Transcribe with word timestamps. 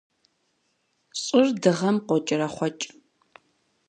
Щӏыр 1.21 1.47
Дыгъэм 1.61 1.97
къокӏэрэхъуэкӏ. 2.07 2.85